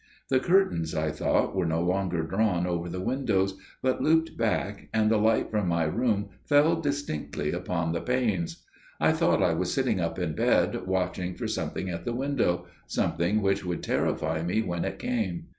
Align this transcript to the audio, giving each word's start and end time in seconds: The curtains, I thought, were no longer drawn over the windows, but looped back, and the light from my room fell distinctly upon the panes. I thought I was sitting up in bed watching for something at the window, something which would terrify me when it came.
The 0.29 0.39
curtains, 0.39 0.95
I 0.95 1.11
thought, 1.11 1.55
were 1.55 1.67
no 1.67 1.83
longer 1.83 2.23
drawn 2.23 2.65
over 2.65 2.89
the 2.89 2.99
windows, 2.99 3.55
but 3.83 4.01
looped 4.01 4.35
back, 4.35 4.89
and 4.91 5.11
the 5.11 5.17
light 5.19 5.51
from 5.51 5.67
my 5.67 5.83
room 5.83 6.29
fell 6.43 6.75
distinctly 6.81 7.51
upon 7.51 7.91
the 7.91 8.01
panes. 8.01 8.65
I 8.99 9.11
thought 9.11 9.43
I 9.43 9.53
was 9.53 9.71
sitting 9.71 9.99
up 9.99 10.17
in 10.17 10.33
bed 10.33 10.87
watching 10.87 11.35
for 11.35 11.47
something 11.47 11.87
at 11.91 12.03
the 12.03 12.15
window, 12.15 12.65
something 12.87 13.43
which 13.43 13.63
would 13.63 13.83
terrify 13.83 14.41
me 14.41 14.63
when 14.63 14.85
it 14.85 14.97
came. 14.97 15.49